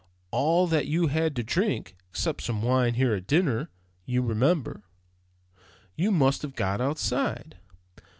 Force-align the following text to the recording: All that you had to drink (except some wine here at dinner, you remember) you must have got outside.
All 0.31 0.65
that 0.65 0.87
you 0.87 1.09
had 1.09 1.35
to 1.35 1.43
drink 1.43 1.95
(except 2.09 2.41
some 2.41 2.63
wine 2.63 2.95
here 2.95 3.13
at 3.13 3.27
dinner, 3.27 3.69
you 4.03 4.23
remember) 4.23 4.81
you 5.95 6.09
must 6.09 6.41
have 6.41 6.55
got 6.55 6.81
outside. 6.81 7.57